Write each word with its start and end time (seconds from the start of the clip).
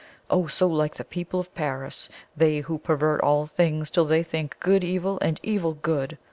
Oh, 0.31 0.47
so 0.47 0.65
like 0.65 0.95
the 0.95 1.05
people 1.05 1.39
of 1.39 1.53
Paris 1.53 2.09
they 2.35 2.61
who 2.61 2.79
pervert 2.79 3.21
all 3.21 3.45
things 3.45 3.91
till 3.91 4.05
they 4.05 4.23
think 4.23 4.57
good 4.59 4.83
evil 4.83 5.19
and 5.21 5.39
evil 5.43 5.75
good! 5.75 6.17